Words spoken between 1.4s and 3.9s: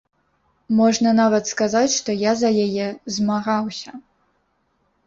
сказаць, што я за яе змагаўся.